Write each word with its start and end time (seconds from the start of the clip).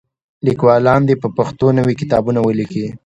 لیکوالان 0.47 1.01
دې 1.07 1.15
په 1.23 1.27
پښتو 1.37 1.67
نوي 1.79 1.95
کتابونه 2.01 2.39
ولیکي. 2.41 2.85